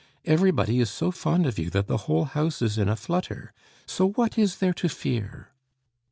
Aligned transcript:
Everybody 0.25 0.79
is 0.79 0.89
so 0.89 1.11
fond 1.11 1.45
of 1.45 1.59
you 1.59 1.69
that 1.69 1.85
the 1.85 1.97
whole 2.09 2.25
house 2.25 2.63
is 2.63 2.79
in 2.79 2.89
a 2.89 2.95
flutter. 2.95 3.53
So 3.85 4.09
what 4.09 4.35
is 4.35 4.55
there 4.55 4.73
to 4.73 4.89
fear?" 4.89 5.49